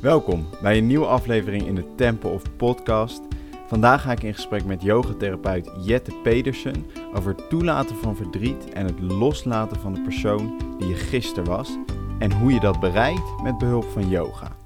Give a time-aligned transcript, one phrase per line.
[0.00, 3.20] Welkom bij een nieuwe aflevering in de Temple of Podcast.
[3.66, 8.86] Vandaag ga ik in gesprek met yogatherapeut Jette Pedersen over het toelaten van verdriet en
[8.86, 11.76] het loslaten van de persoon die je gisteren was
[12.18, 14.56] en hoe je dat bereikt met behulp van yoga.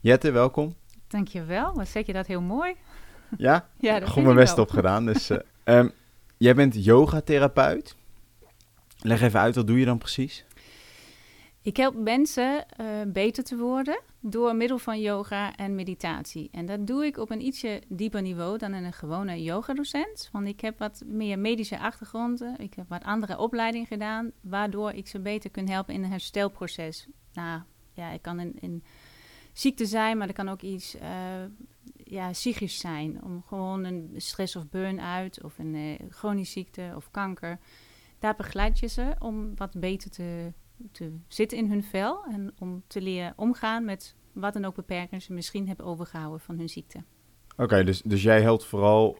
[0.00, 0.74] Jette, welkom.
[1.08, 2.74] Dankjewel, wat zeg je dat heel mooi.
[3.36, 3.68] Ja?
[3.80, 5.06] Ja, dat Goed mijn best op gedaan.
[5.06, 5.38] Dus, eh,
[5.78, 5.88] ehm,
[6.36, 7.96] jij bent yogatherapeut.
[8.98, 10.44] Leg even uit, wat doe je dan precies?
[11.64, 16.48] Ik help mensen eh, beter te worden door middel van yoga en meditatie.
[16.52, 20.28] En dat doe ik op een ietsje dieper niveau dan een gewone yogadocent.
[20.32, 22.58] Want ik heb wat meer medische achtergronden.
[22.58, 27.06] Ik heb wat andere opleiding gedaan, waardoor ik ze beter kan helpen in een herstelproces.
[27.32, 28.84] Nou, ja, ik kan in
[29.52, 31.10] ziekte zijn, maar er kan ook iets eh,
[31.96, 33.22] ja, psychisch zijn.
[33.22, 37.58] Om gewoon een stress of burn-out of een eh, chronische ziekte of kanker.
[38.18, 40.52] Daar begeleid je ze om wat beter te,
[40.92, 42.24] te zitten in hun vel.
[42.24, 46.58] En om te leren omgaan met wat dan ook beperkingen ze misschien hebben overgehouden van
[46.58, 47.02] hun ziekte.
[47.56, 49.18] Oké, dus, dus jij helpt vooral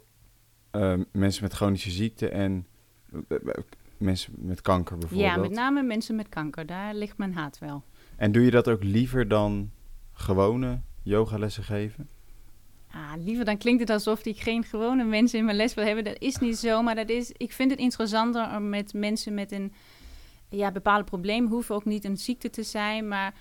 [0.71, 2.67] ehm, mensen met chronische ziekte en
[3.97, 5.35] mensen met kanker bijvoorbeeld.
[5.35, 6.67] Ja, met name mensen met kanker.
[6.67, 7.83] Daar ligt mijn haat wel.
[8.17, 9.71] En doe je dat ook liever dan
[10.13, 12.09] gewone yogalessen geven?
[12.91, 16.05] Ah, liever dan klinkt het alsof ik geen gewone mensen in mijn les wil hebben.
[16.05, 19.53] Dat is niet zo, maar dat is, ik vind het interessanter om met mensen met
[19.53, 19.73] een
[20.57, 21.49] ja, bepaald probleem.
[21.49, 23.35] Hoeft ook niet een ziekte te zijn, maar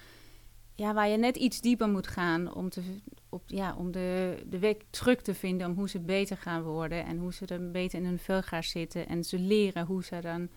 [0.75, 2.81] ja, waar je net iets dieper moet gaan om, te,
[3.29, 5.67] op, ja, om de, de weg terug te vinden.
[5.67, 8.63] Om hoe ze beter gaan worden en hoe ze er beter in hun vel gaan
[8.63, 9.07] zitten.
[9.07, 10.49] En ze leren hoe ze dan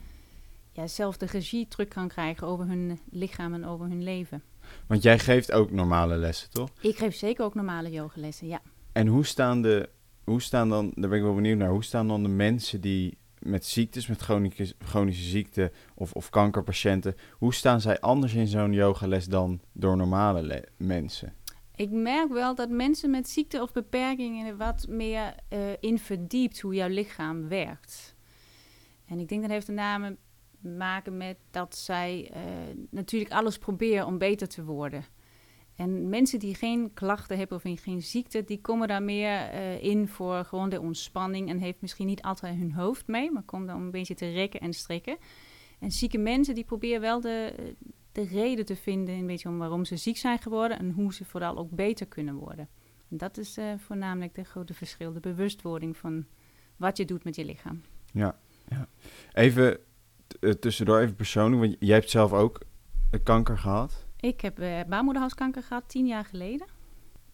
[0.72, 4.42] ja, zelf de regie terug kan krijgen over hun lichaam en over hun leven.
[4.86, 6.70] Want jij geeft ook normale lessen, toch?
[6.80, 8.60] Ik geef zeker ook normale yogalessen, ja.
[8.92, 9.88] En hoe staan de,
[10.24, 13.18] hoe staan dan, daar ben ik wel benieuwd naar, hoe staan dan de mensen die
[13.46, 18.72] met ziektes, met chronische, chronische ziekte of, of kankerpatiënten, hoe staan zij anders in zo'n
[18.72, 21.34] yogales dan door normale le- mensen?
[21.74, 26.60] Ik merk wel dat mensen met ziekte of beperkingen er wat meer eh, in verdiept
[26.60, 28.14] hoe jouw lichaam werkt.
[29.06, 30.16] En ik denk dat heeft met name
[30.62, 32.42] te maken met dat zij eh,
[32.90, 35.04] natuurlijk alles proberen om beter te worden.
[35.76, 40.08] En mensen die geen klachten hebben of geen ziekte, die komen daar meer eh, in
[40.08, 43.80] voor gewoon de ontspanning en heeft misschien niet altijd hun hoofd mee, maar komt dan
[43.80, 45.16] een beetje te rekken en strekken.
[45.78, 47.52] En zieke mensen die proberen wel de,
[48.12, 51.24] de reden te vinden een beetje om waarom ze ziek zijn geworden en hoe ze
[51.24, 52.68] vooral ook beter kunnen worden.
[53.10, 56.24] En dat is eh, voornamelijk de grote verschil, de bewustwording van
[56.76, 57.82] wat je doet met je lichaam.
[58.12, 58.38] Ja,
[58.68, 58.88] ja.
[59.32, 59.78] Even
[60.40, 62.60] eh, tussendoor, even persoonlijk, want jij hebt zelf ook
[63.22, 64.05] kanker gehad.
[64.26, 66.66] Ik heb eh baarmoederhalskanker gehad tien jaar geleden.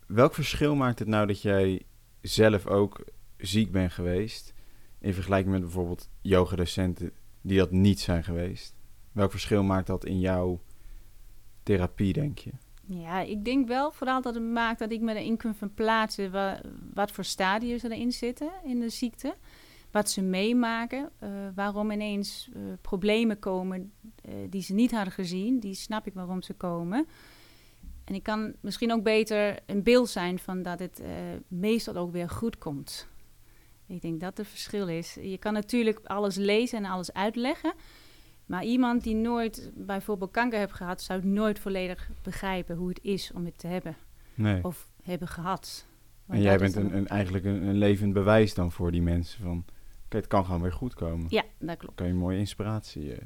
[0.06, 1.82] Welk verschil maakt het nou dat jij
[2.20, 3.04] zelf ook
[3.36, 4.54] ziek bent geweest
[4.98, 7.10] in vergelijking met bijvoorbeeld yogadocenten
[7.40, 8.74] die dat niet zijn geweest?
[9.12, 10.60] Welk verschil maakt dat in jouw
[11.62, 12.50] therapie, denk je?
[12.86, 16.60] Ja, ik denk wel vooral dat het maakt dat ik me erin kan verplaatsen wa-
[16.94, 19.34] wat voor ze erin zitten in de ziekte.
[19.92, 23.92] Wat ze meemaken, eh, waarom ineens eh, problemen komen
[24.24, 25.60] eh, die ze niet hadden gezien.
[25.60, 27.06] Die snap ik waarom ze komen.
[28.04, 31.02] En ik kan misschien ook beter een beeld zijn van dat het
[31.48, 33.08] meestal ook weer goed komt.
[33.86, 35.14] Ik denk dat het verschil is.
[35.14, 37.74] Je kan natuurlijk alles lezen en alles uitleggen.
[38.46, 43.32] Maar iemand die nooit bijvoorbeeld kanker heeft gehad, zou nooit volledig begrijpen hoe het is
[43.34, 43.96] om het te hebben
[44.34, 44.64] Nee.
[44.64, 45.86] of hebben gehad.
[46.26, 49.64] en jij bent een, een, eigenlijk een, een levend bewijs dan voor die mensen van...
[50.12, 51.26] Het kan gewoon weer goed komen.
[51.28, 51.94] Ja, dat klopt.
[51.94, 53.18] Kan je een mooie inspiratie eh,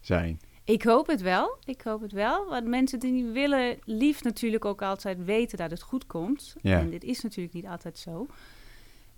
[0.00, 0.40] zijn.
[0.64, 1.56] Ik hoop het wel.
[1.64, 2.48] Ik hoop het wel.
[2.48, 6.56] Want mensen die willen liefst natuurlijk ook altijd weten dat het goed komt.
[6.62, 6.78] Ja.
[6.78, 8.26] En dit is natuurlijk niet altijd zo.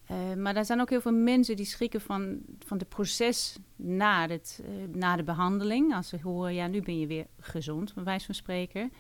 [0.06, 4.28] Eh, maar er zijn ook heel veel mensen die schrikken van, van het proces na,
[4.28, 5.94] het, eh, na de behandeling.
[5.94, 8.93] Als ze horen, ja, nu ben je weer gezond, bij wijze van spreken.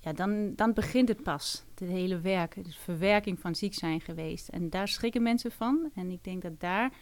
[0.00, 4.48] Ja, dan, dan begint het pas, het hele werk, de verwerking van ziek zijn geweest.
[4.48, 5.90] En daar schrikken mensen van.
[5.94, 6.92] En ik denk dat daar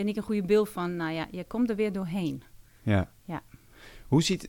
[0.00, 0.96] ben ik een goede beeld van.
[0.96, 2.42] Nou ja, je komt er weer doorheen.
[2.82, 3.10] Ja.
[3.24, 3.42] Ja.
[4.08, 4.48] Hoe ziet...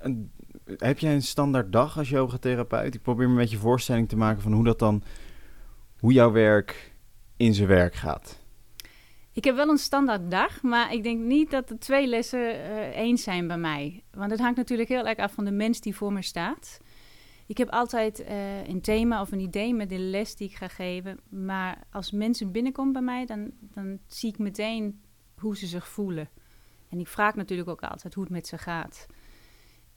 [0.00, 0.30] Een,
[0.76, 2.94] heb jij een standaard dag als yogatherapeut?
[2.94, 5.02] Ik probeer me een beetje voorstelling te maken van hoe dat dan...
[5.98, 6.94] Hoe jouw werk
[7.36, 8.40] in zijn werk gaat.
[9.32, 12.96] Ik heb wel een standaard dag, maar ik denk niet dat de twee lessen eh,
[12.96, 14.02] eens zijn bij mij.
[14.10, 16.80] Want het hangt natuurlijk heel erg af van de mens die voor me staat.
[17.52, 20.68] Ik heb altijd eh, een thema of een idee met de les die ik ga
[20.68, 21.18] geven.
[21.28, 25.02] Maar als mensen binnenkomen bij mij, dan, dan zie ik meteen
[25.34, 26.28] hoe ze zich voelen.
[26.88, 29.06] En ik vraag natuurlijk ook altijd hoe het met ze gaat.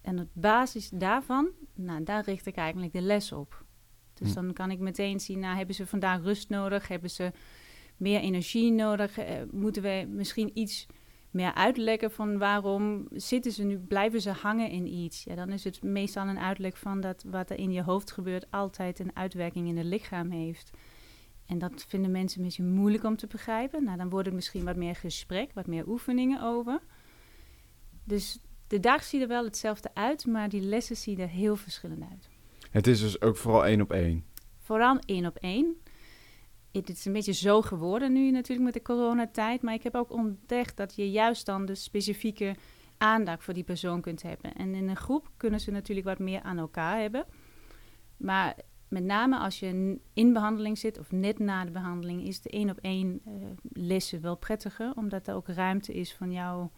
[0.01, 3.65] En op basis daarvan, nou, daar richt ik eigenlijk de les op.
[4.13, 4.33] Dus Hm.
[4.33, 6.87] dan kan ik meteen zien, nou, hebben ze vandaag rust nodig?
[6.87, 7.31] Hebben ze
[7.97, 9.17] meer energie nodig?
[9.17, 10.85] Eh, moeten we misschien iets
[11.35, 15.23] meer uitleggen van waarom zitten ze nu, blijven ze hangen in iets.
[15.23, 18.51] Ja, dan is het meestal een uitleg van dat wat er in je hoofd gebeurt
[18.51, 20.71] altijd een uitwerking in het lichaam heeft.
[21.45, 23.83] En dat vinden mensen een beetje moeilijk om te begrijpen.
[23.83, 26.79] Nou, dan wordt het misschien wat meer gesprek, wat meer oefeningen over.
[28.03, 32.03] Dus de dag ziet er wel hetzelfde uit, maar die lessen zien er heel verschillend
[32.11, 32.29] uit.
[32.71, 34.25] Het is dus ook vooral één op één.
[34.59, 35.75] Vooral één op één.
[36.79, 39.61] Het is een beetje zo geworden nu natuurlijk met de coronatijd.
[39.61, 42.55] Maar ik heb ook ontdekt dat je juist dan de specifieke
[42.97, 44.53] aandacht voor die persoon kunt hebben.
[44.53, 47.25] En in een groep kunnen ze natuurlijk wat meer aan elkaar hebben.
[48.17, 48.55] Maar
[48.87, 52.69] met name als je in behandeling zit of net na de behandeling, is de één
[52.69, 53.33] op één uh,
[53.73, 54.93] lessen wel prettiger.
[54.95, 56.71] Omdat er ook ruimte is van jouw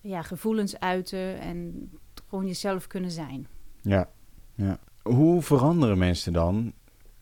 [0.00, 1.90] ja, gevoelens uiten en
[2.28, 3.46] gewoon jezelf kunnen zijn.
[3.80, 4.10] Ja,
[4.54, 4.78] ja.
[5.02, 6.72] Hoe veranderen mensen dan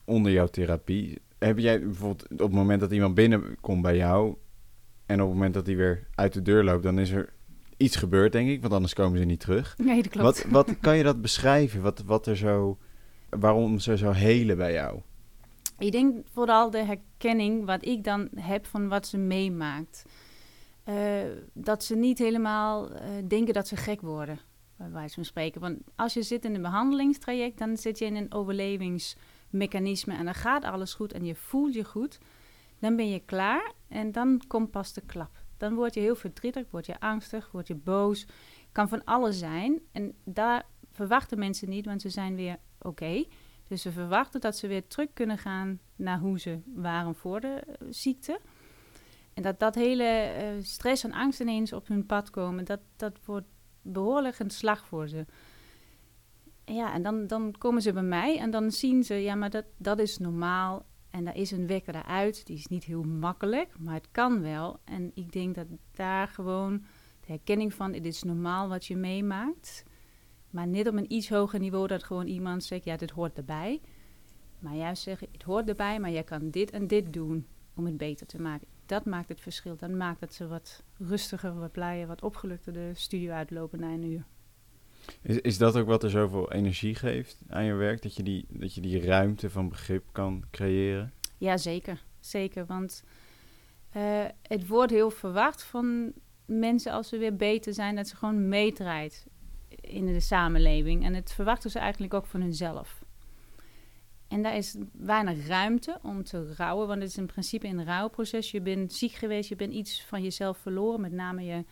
[0.05, 1.19] onder jouw therapie?
[1.41, 4.37] Heb jij bijvoorbeeld op het moment dat iemand binnenkomt bij jou
[5.07, 7.33] en op het moment dat hij weer uit de deur loopt, dan is er
[7.77, 9.75] iets gebeurd, denk ik, want anders komen ze niet terug.
[9.79, 10.43] Nee, dat klopt.
[10.43, 11.83] Wat, wat kan je dat beschrijven?
[11.83, 12.79] Wat, wat er zo,
[13.29, 15.01] waarom ze zo helen bij jou?
[15.79, 20.05] Ik denk vooral de herkenning wat ik dan heb van wat ze meemaakt.
[20.89, 20.95] Uh,
[21.53, 22.99] dat ze niet helemaal uh,
[23.29, 24.39] denken dat ze gek worden,
[24.77, 25.61] bij wijze van spreken.
[25.61, 28.33] Want als je zit in een behandelingstraject, dan zit je in een
[29.51, 32.19] overlevingsmechanisme en dan gaat alles goed en je voelt je goed.
[32.79, 35.45] Dan ben je klaar en dan komt pas de klap.
[35.57, 38.27] Dan word je heel verdrietig, word je angstig, word je boos.
[38.73, 39.81] Kan van alles zijn.
[39.93, 43.25] En daar verwachten mensen niet, want ze zijn weer oké.
[43.69, 47.63] Dus ze verwachten dat ze weer terug kunnen gaan naar hoe ze waren voor de
[47.67, 48.41] uh, ziekte.
[49.35, 53.19] En dat dat hele uh, stress en angst ineens op hun pad komen, dat, dat
[53.25, 53.47] wordt
[53.83, 55.27] behoorlijk een slag voor ze.
[56.75, 59.65] Ja, en dan, dan komen ze bij mij en dan zien ze, ja, maar dat,
[59.77, 60.87] dat is normaal.
[61.11, 62.47] En daar is een wekker eruit.
[62.47, 64.81] Die is niet heel makkelijk, maar het kan wel.
[64.85, 66.79] En ik denk dat daar gewoon
[67.21, 69.85] de herkenning van, het is normaal wat je meemaakt.
[70.51, 73.81] Maar niet op een iets hoger niveau dat gewoon iemand zegt, ja, dit hoort erbij.
[74.59, 77.97] Maar juist zeggen, het hoort erbij, maar jij kan dit en dit doen om het
[77.97, 79.77] beter te maken dat maakt het verschil.
[79.77, 84.05] Dan maakt het ze wat rustiger, wat blijer, wat opgelukter de studio uitlopen na een
[84.05, 84.25] uur.
[85.23, 88.03] Is, is dat ook wat er zoveel energie geeft aan je werk?
[88.03, 91.13] Dat je die, dat je die ruimte van begrip kan creëren?
[91.39, 92.03] Ja, zeker.
[92.21, 93.05] Zeker, want
[93.97, 96.13] uh, het wordt heel verwacht van
[96.45, 97.97] mensen als ze weer beter zijn...
[97.97, 99.27] dat ze gewoon meedraait
[99.81, 101.05] in de samenleving.
[101.05, 103.05] En het verwachten ze eigenlijk ook van hunzelf.
[104.29, 108.51] En daar is weinig ruimte om te rouwen, want het is in principe een rouwproces.
[108.51, 111.65] Je bent ziek geweest, je bent iets van jezelf verloren, met name je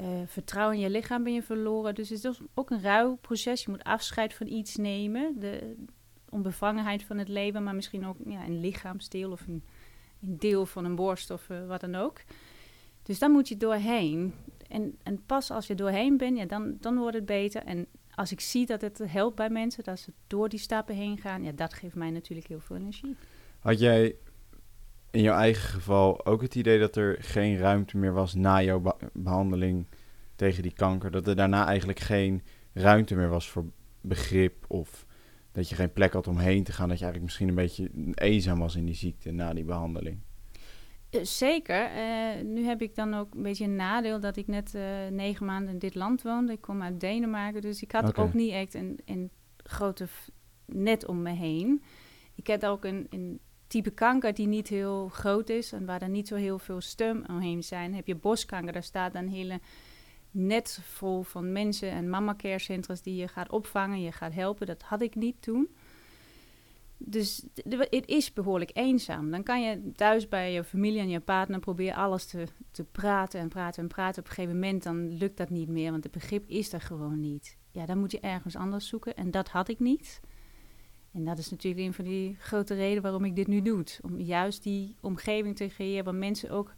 [0.00, 1.94] uh, vertrouwen in je lichaam ben je verloren.
[1.94, 3.64] Dus het is ook een rouwproces.
[3.64, 5.74] Je moet afscheid van iets nemen, de
[6.28, 9.64] onbevangenheid van het leven, maar misschien ook ja, een lichaamsdeel of een,
[10.22, 12.20] een deel van een borst of uh, wat dan ook.
[13.02, 14.34] Dus dan moet je doorheen.
[14.68, 17.62] En, en pas als je doorheen bent, ja, dan, dan wordt het beter.
[17.62, 21.18] En als ik zie dat het helpt bij mensen, dat ze door die stappen heen
[21.18, 23.16] gaan, ja, dat geeft mij natuurlijk heel veel energie.
[23.58, 24.16] Had jij
[25.10, 28.96] in jouw eigen geval ook het idee dat er geen ruimte meer was na jouw
[29.12, 29.86] behandeling
[30.36, 31.10] tegen die kanker?
[31.10, 33.64] Dat er daarna eigenlijk geen ruimte meer was voor
[34.00, 35.06] begrip of
[35.52, 37.90] dat je geen plek had om heen te gaan, dat je eigenlijk misschien een beetje
[38.14, 40.18] eenzaam was in die ziekte na die behandeling?
[41.10, 41.90] Eh, zeker.
[41.96, 45.46] Uh, nu heb ik dan ook een beetje een nadeel dat ik net uh, negen
[45.46, 46.52] maanden in dit land woonde.
[46.52, 48.24] Ik kom uit Denemarken, dus ik had okay.
[48.24, 50.06] ook niet echt een, een grote
[50.64, 51.82] net om me heen.
[52.34, 56.08] Ik heb ook een, een type kanker die niet heel groot is en waar er
[56.08, 57.94] niet zo heel veel steun omheen zijn.
[57.94, 59.60] Heb je borstkanker, daar staat een hele
[60.30, 64.66] net vol van mensen en mama care centers die je gaat opvangen, je gaat helpen.
[64.66, 65.68] Dat had ik niet toen.
[66.96, 67.46] Dus
[67.90, 69.30] het is behoorlijk eenzaam.
[69.30, 73.40] Dan kan je thuis bij je familie en je partner proberen alles te, te praten
[73.40, 74.22] en praten en praten.
[74.22, 77.20] Op een gegeven moment dan lukt dat niet meer, want het begrip is er gewoon
[77.20, 77.56] niet.
[77.70, 80.20] Ja, dan moet je ergens anders zoeken en dat had ik niet.
[81.12, 83.84] En dat is natuurlijk een van die grote redenen waarom ik dit nu doe.
[84.02, 86.74] Om juist die omgeving te creëren waar mensen ook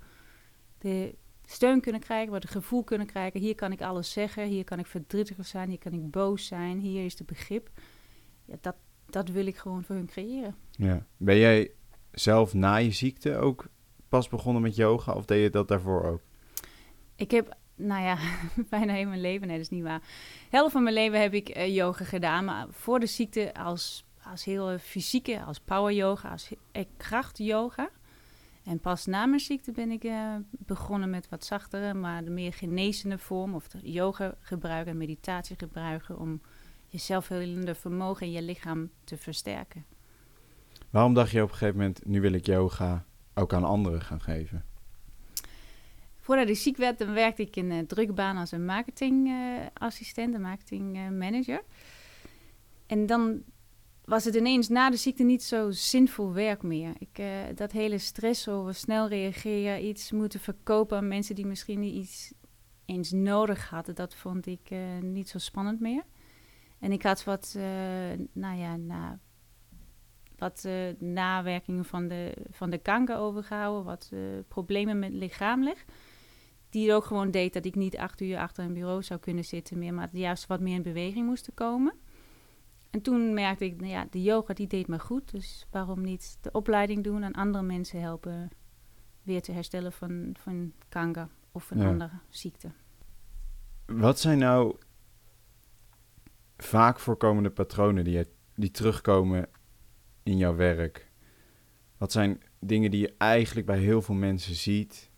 [0.78, 3.40] de steun kunnen krijgen, waar het gevoel kunnen krijgen.
[3.40, 6.78] Hier kan ik alles zeggen, hier kan ik verdrietig zijn, hier kan ik boos zijn,
[6.78, 7.70] hier is de begrip.
[8.44, 8.74] Ja, dat,
[9.06, 10.54] dat wil ik gewoon voor hun creëren.
[10.70, 11.06] Ja.
[11.16, 11.70] Ben jij
[12.12, 13.68] zelf na je ziekte ook
[14.08, 16.20] pas begonnen met yoga of deed je dat daarvoor ook?
[17.16, 18.18] Ik heb, nou ja,
[18.70, 20.02] bijna heel mijn leven, nee, dat is niet waar.
[20.50, 24.44] Helft van mijn leven heb ik uh, yoga gedaan, maar voor de ziekte als, als
[24.44, 26.50] heel fysieke, als power yoga, als
[26.96, 27.90] kracht yoga.
[28.64, 32.52] En pas na mijn ziekte ben ik uh, begonnen met wat zachtere, maar de meer
[32.52, 36.40] genezende vorm, of de yoga gebruiken en meditatie gebruiken om
[36.86, 39.84] je zelfhelende vermogen in je lichaam te versterken.
[40.90, 44.20] Waarom dacht je op een gegeven moment, nu wil ik yoga ook aan anderen gaan
[44.20, 44.64] geven?
[46.30, 50.40] voordat ik ziek werd, dan werkte ik in een drukke baan als een marketingassistent, een
[50.40, 51.62] marketingmanager.
[52.86, 53.42] en dan
[54.10, 56.92] was het ineens na de ziekte niet zo zinvol werk meer.
[56.98, 61.80] Ik, uh, dat hele stress over snel reageren, iets moeten verkopen aan mensen die misschien
[61.80, 62.32] niet iets
[62.84, 66.02] eens nodig hadden, dat vond ik uh, niet zo spannend meer.
[66.78, 67.62] En ik had wat, uh,
[68.32, 69.18] nou ja, na,
[70.36, 74.12] wat nawerkingen van de, van de kanker overgehouden, wat
[74.48, 75.84] problemen met lichamelijk.
[76.70, 79.78] Die ook gewoon deed dat ik niet acht uur achter een bureau zou kunnen zitten
[79.78, 81.94] meer, maar juist wat meer in beweging moest komen.
[82.90, 85.30] En toen merkte ik, nou ja, de yoga die deed me goed.
[85.30, 88.50] Dus waarom niet de opleiding doen en andere mensen helpen
[89.22, 92.70] weer te herstellen van, van kanker of een andere ziekte.
[93.86, 94.76] Wat zijn nou
[96.56, 99.48] vaak voorkomende patronen die, die terugkomen
[100.22, 101.10] in jouw werk?
[101.98, 105.10] Wat zijn dingen die je eigenlijk bij heel veel mensen ziet?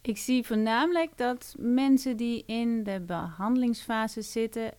[0.00, 4.74] Ik zie voornamelijk dat mensen die in de behandelingsfase zitten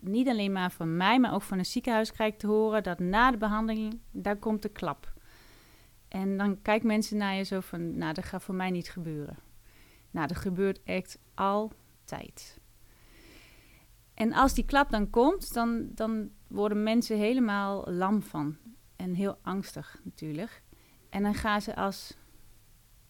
[0.00, 2.98] niet alleen maar van mij, maar ook van een ziekenhuis krijg ik te horen dat
[2.98, 5.12] na de behandeling, daar komt de klap.
[6.08, 9.38] En dan kijken mensen naar je zo van, nou, dat gaat voor mij niet gebeuren.
[10.10, 12.60] Nou, dat gebeurt echt altijd.
[14.14, 18.56] En als die klap dan komt, dan, dan worden mensen helemaal lam van.
[18.96, 20.62] En heel angstig natuurlijk.
[21.10, 22.16] En dan gaan ze als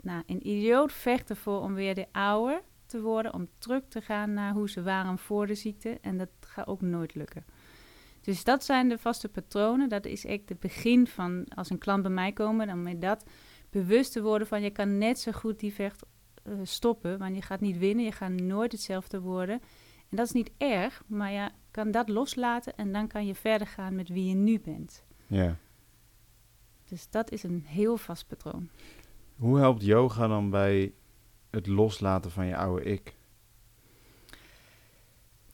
[0.00, 4.33] nou, een idioot vechten voor om weer de oude te worden, om terug te gaan
[4.33, 5.99] naar hoe ze waren voor de ziekte.
[6.00, 7.45] En dat gaat ook nooit lukken.
[8.21, 9.88] Dus dat zijn de vaste patronen.
[9.88, 13.25] Dat is echt het begin van als een klant bij mij komt, dan met dat
[13.71, 16.05] bewust te worden van je kan net zo goed die vecht
[16.45, 19.61] uh, stoppen, want je gaat niet winnen, je gaat nooit hetzelfde worden.
[20.09, 23.66] En dat is niet erg, maar je kan dat loslaten en dan kan je verder
[23.66, 25.05] gaan met wie je nu bent.
[25.26, 25.57] Ja.
[26.85, 28.69] Dus dat is een heel vast patroon.
[29.37, 30.93] Hoe helpt yoga dan bij
[31.50, 33.14] het loslaten van je oude ik?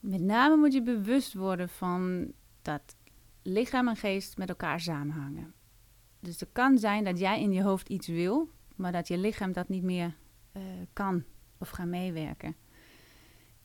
[0.01, 2.33] Met name moet je bewust worden van
[2.63, 2.97] dat
[3.43, 5.55] lichaam en geest met elkaar samenhangen.
[6.21, 9.53] Dus het kan zijn dat jij in je hoofd iets wil, maar dat je lichaam
[9.53, 10.15] dat niet meer
[10.53, 11.25] uh, kan
[11.59, 12.57] of gaat meewerken.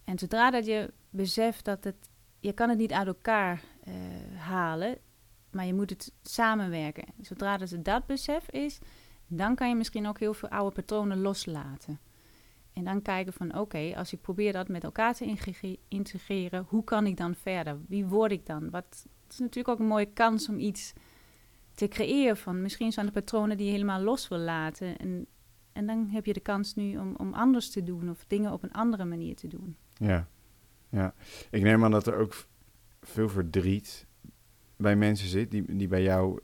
[0.04, 3.94] En zodra dat je beseft dat het, je kan het niet uit elkaar uh,
[4.38, 4.98] halen,
[5.52, 7.06] maar je moet het samenwerken.
[7.22, 8.80] Zodra dat het dat besef is,
[9.28, 12.00] dan kan je misschien ook heel veel oude patronen loslaten.
[12.78, 15.38] En dan kijken van oké, als ik probeer dat met elkaar te
[15.88, 17.78] integreren, hoe kan ik dan verder?
[17.88, 18.70] Wie word ik dan?
[18.70, 20.94] Wat, het is natuurlijk ook een mooie kans om iets
[21.74, 24.98] te creëren van misschien de patronen die je helemaal los wil laten.
[24.98, 25.28] En,
[25.72, 28.64] en dan heb je de kans nu om, om anders te doen of dingen op
[28.64, 29.76] een andere manier te doen.
[29.94, 30.28] Ja,
[30.90, 31.14] ja.
[31.50, 32.46] Ik neem aan dat er ook
[33.02, 34.06] veel verdriet
[34.76, 36.40] bij mensen zit die, die bij jou,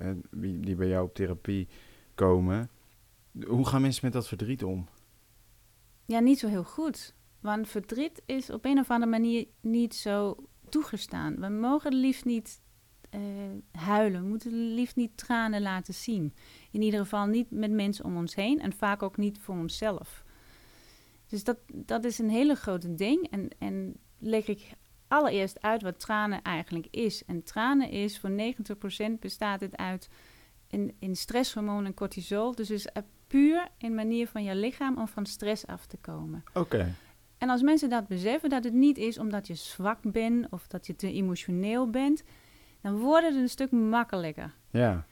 [0.00, 1.68] uh, die, die bij jou op therapie
[2.14, 2.70] komen.
[3.46, 4.86] Hoe gaan mensen met dat verdriet om?
[6.06, 7.14] Ja, niet zo heel goed.
[7.40, 10.36] Want verdriet is op een of andere manier niet zo
[10.68, 11.40] toegestaan.
[11.40, 12.60] We mogen liefst niet
[13.10, 13.20] uh,
[13.72, 14.22] huilen.
[14.22, 16.34] We moeten liefst niet tranen laten zien.
[16.70, 20.24] In ieder geval niet met mensen om ons heen en vaak ook niet voor onszelf.
[21.26, 23.30] Dus dat, dat is een hele grote ding.
[23.30, 24.70] En, en leg ik
[25.08, 27.24] allereerst uit wat tranen eigenlijk is.
[27.24, 28.34] En tranen is voor 90%
[29.20, 30.08] bestaat het uit
[30.68, 32.54] in, in stresshormoon en cortisol.
[32.54, 32.86] Dus is
[33.26, 36.44] puur een manier van je lichaam om van stress af te komen.
[36.54, 36.94] Oké.
[37.38, 40.86] En als mensen dat beseffen, dat het niet is omdat je zwak bent of dat
[40.86, 42.22] je te emotioneel bent,
[42.80, 44.54] dan wordt het een stuk makkelijker.
[44.70, 45.06] Ja.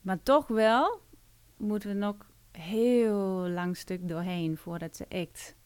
[0.00, 1.00] Maar toch wel
[1.56, 2.16] moeten we nog
[2.52, 5.56] heel lang stuk doorheen voordat ze echt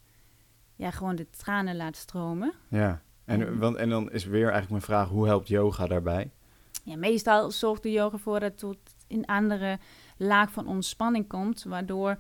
[0.76, 2.52] ja, gewoon de tranen laat stromen.
[2.68, 6.30] Ja, en, en, want, en dan is weer eigenlijk mijn vraag, hoe helpt yoga daarbij?
[6.85, 9.78] Ja, meestal zorgt de yoga voor dat tot in andere
[10.16, 12.18] laag van ontspanning komt, waardoor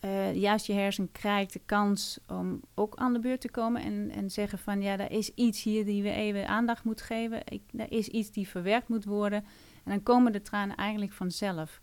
[0.00, 4.10] uh, juist je hersen krijgt de kans om ook aan de beurt te komen en,
[4.10, 7.62] en zeggen van ja, er is iets hier die we even aandacht moeten geven, Ik,
[7.76, 9.44] er is iets die verwerkt moet worden
[9.84, 11.80] en dan komen de tranen eigenlijk vanzelf.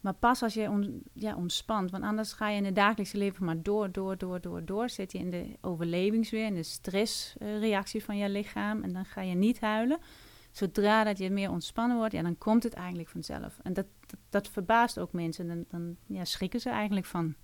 [0.00, 3.44] Maar pas als je on, ja, ontspant, want anders ga je in het dagelijkse leven
[3.44, 4.88] maar door, door, door, door, door.
[4.88, 9.34] Zit je in de overlevingsweer, in de stressreactie van je lichaam en dan ga je
[9.34, 9.98] niet huilen
[10.56, 13.58] zodra dat je meer ontspannen wordt, ja, dan komt het eigenlijk vanzelf.
[13.62, 13.86] En dat,
[14.28, 15.46] dat, verbaast ook mensen.
[15.48, 17.34] Dan, dan ja, schrikken ze eigenlijk van.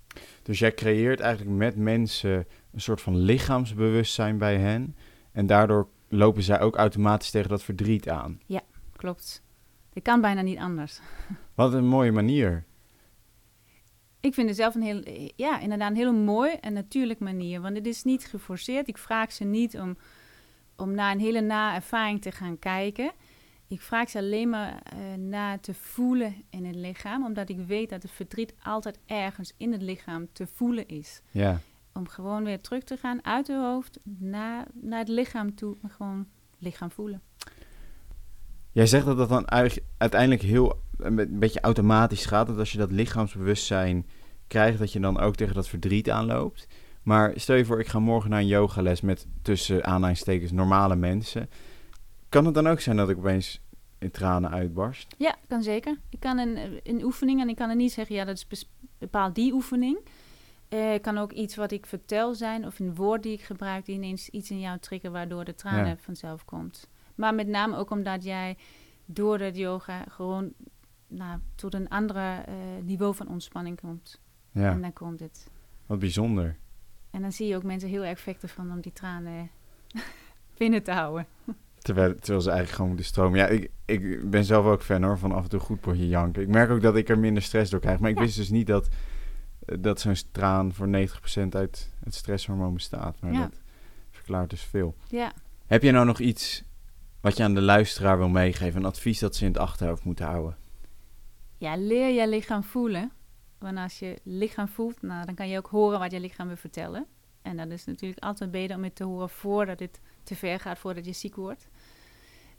[0.43, 4.97] Dus jij creëert eigenlijk met mensen een soort van lichaamsbewustzijn bij hen.
[5.33, 8.41] En daardoor lopen zij ook automatisch tegen dat verdriet aan.
[8.47, 8.61] Ja,
[8.97, 9.43] klopt.
[9.93, 11.01] Dat kan bijna niet anders.
[11.55, 12.65] Wat een mooie manier.
[14.21, 17.61] Ik vind het zelf een heel, ja, inderdaad een hele mooi en natuurlijk manier.
[17.61, 18.89] Want het is niet geforceerd.
[18.89, 19.97] Ik vraag ze niet om
[20.81, 23.13] om naar een hele na ervaring te gaan kijken.
[23.69, 27.91] Ik vraag ze alleen maar uh, naar te voelen in het lichaam, omdat ik weet
[27.91, 31.21] dat het verdriet altijd ergens in het lichaam te voelen is.
[31.31, 31.61] Ja.
[31.93, 35.91] Om gewoon weer terug te gaan uit het hoofd naar, naar het lichaam toe, maar
[35.91, 36.27] gewoon
[36.59, 37.23] lichaam voelen.
[38.73, 39.51] Jij zegt dat dat dan
[39.99, 42.47] uiteindelijk heel een beetje automatisch gaat.
[42.47, 44.07] Dat als je dat lichaamsbewustzijn
[44.47, 46.67] krijgt, dat je dan ook tegen dat verdriet aanloopt.
[47.03, 51.51] Maar stel je voor, ik ga morgen naar een yogales met tussen aanhalingstekens normale mensen.
[52.29, 53.61] Kan het dan ook zijn dat ik opeens
[53.99, 55.15] in tranen uitbarst?
[55.19, 55.99] Ja, kan zeker.
[56.09, 59.35] Ik kan een, een oefening en ik kan er niet zeggen, ja, dat is bepaald
[59.35, 59.99] die oefening.
[60.69, 63.95] Uh, kan ook iets wat ik vertel zijn of een woord die ik gebruik die
[63.95, 66.89] ineens iets in jou triggert waardoor de tranen vanzelf komt.
[67.15, 68.57] Maar met name ook omdat jij
[69.05, 70.53] door het yoga gewoon
[71.07, 74.21] nou, tot een ander uh, niveau van ontspanning komt.
[74.53, 74.71] Ja.
[74.71, 75.51] En dan komt het.
[75.87, 76.57] Wat bijzonder.
[77.11, 79.51] En dan zie je ook mensen heel erg vechten van om die tranen
[80.59, 81.27] binnen te houden.
[81.79, 83.39] Terwijl, terwijl ze eigenlijk gewoon moeten stromen.
[83.39, 86.43] Ja, ik, ik ben zelf ook fan hoor, van af en toe goed potje janken.
[86.43, 87.99] Ik merk ook dat ik er minder stress door krijg.
[87.99, 88.89] Maar ik wist dus niet dat,
[89.67, 93.21] eh, dat zo'n traan voor 90% uit het stresshormoon bestaat.
[93.21, 93.61] Maar dat
[94.11, 94.95] verklaart dus veel.
[95.09, 95.33] Ja.
[95.67, 96.65] Heb je nou nog iets
[97.21, 98.81] wat je aan de luisteraar wil meegeven?
[98.81, 100.57] Een advies dat ze in het achterhoofd moeten houden?
[101.57, 103.13] Ja, leer je lichaam voelen.
[103.61, 106.57] Want als je lichaam voelt, nou, dan kan je ook horen wat je lichaam wil
[106.57, 107.07] vertellen.
[107.43, 110.79] En dat is natuurlijk altijd beter om het te horen voordat het te ver gaat,
[110.79, 111.69] voordat je ziek wordt.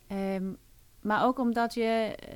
[0.07, 0.53] Ehm,
[1.01, 2.35] maar ook omdat je, uh,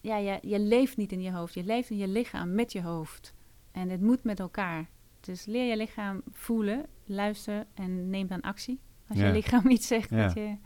[0.00, 2.82] ja, je, je leeft niet in je hoofd, je leeft in je lichaam met je
[2.82, 3.34] hoofd.
[3.72, 4.88] En het moet met elkaar.
[5.20, 8.80] Dus leer je lichaam voelen, luister en neem dan actie.
[9.08, 10.56] Als je lichaam iets zegt dat je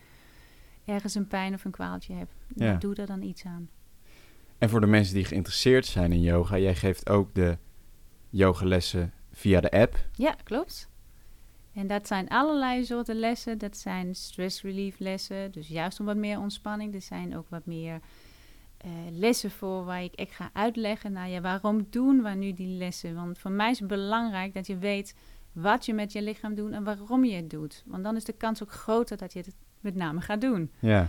[0.84, 2.76] ergens een pijn of een kwaaltje hebt, ja.
[2.76, 3.68] doe er dan iets aan.
[4.60, 7.58] En voor de mensen die geïnteresseerd zijn in yoga, jij geeft ook de
[8.28, 9.96] yogalessen via de app.
[10.12, 10.88] Ja, klopt.
[11.72, 13.58] En dat zijn allerlei soorten lessen.
[13.58, 16.94] Dat zijn stress relief lessen, dus juist om wat meer ontspanning.
[16.94, 18.00] Er zijn ook wat meer
[18.84, 21.12] uh, lessen voor waar ik echt ga uitleggen.
[21.12, 23.14] Nou ja, waarom doen we nu die lessen?
[23.14, 25.14] Want voor mij is het belangrijk dat je weet
[25.52, 27.82] wat je met je lichaam doet en waarom je het doet.
[27.86, 30.70] Want dan is de kans ook groter dat je het met name gaat doen.
[30.78, 31.08] Ja.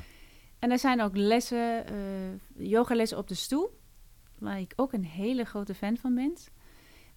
[0.62, 3.80] En er zijn ook lessen, uh, yogalessen op de stoel,
[4.38, 6.34] waar ik ook een hele grote fan van ben.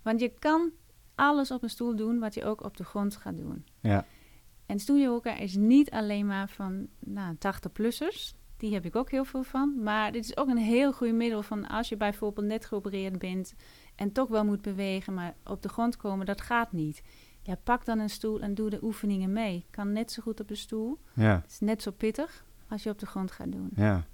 [0.02, 0.70] Want je kan
[1.14, 3.66] alles op een stoel doen wat je ook op de grond gaat doen.
[3.80, 4.07] Ja.
[4.66, 8.35] En yoga is niet alleen maar van nou, 80-plussers.
[8.57, 9.83] Die heb ik ook heel veel van.
[9.83, 13.54] Maar dit is ook een heel goed middel van als je bijvoorbeeld net geopereerd bent
[13.94, 17.02] en toch wel moet bewegen, maar op de grond komen, dat gaat niet.
[17.42, 19.66] Ja, pak dan een stoel en doe de oefeningen mee.
[19.70, 20.98] Kan net zo goed op de stoel.
[21.14, 21.40] Ja.
[21.42, 23.70] Het is net zo pittig als je op de grond gaat doen.
[23.74, 24.04] Ja.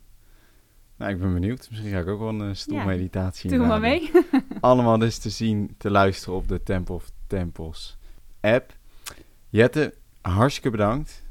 [0.97, 1.67] Nou, ik ben benieuwd.
[1.71, 4.11] Misschien ga ik ook wel een stoelmeditatie ja, Doe maar mee.
[4.61, 7.99] Allemaal dus te zien, te luisteren op de Temple of Temples
[8.41, 8.77] app.
[9.49, 11.23] Jette, hartstikke bedankt.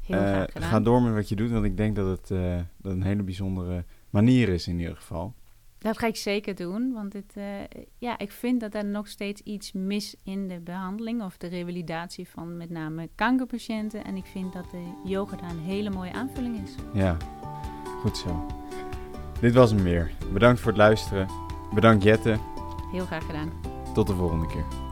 [0.00, 2.92] Heel uh, Ga door met wat je doet, want ik denk dat het uh, dat
[2.92, 5.34] een hele bijzondere manier is in ieder geval.
[5.78, 7.44] Dat ga ik zeker doen, want het, uh,
[7.98, 12.28] ja, ik vind dat er nog steeds iets mis in de behandeling of de revalidatie
[12.28, 14.04] van met name kankerpatiënten.
[14.04, 16.74] En ik vind dat de yoga daar een hele mooie aanvulling is.
[16.92, 17.16] Ja,
[18.00, 18.46] goed zo.
[19.40, 20.10] Dit was hem weer.
[20.32, 21.28] Bedankt voor het luisteren.
[21.74, 22.36] Bedankt Jette.
[22.92, 23.52] Heel graag gedaan.
[23.94, 24.87] Tot de volgende keer.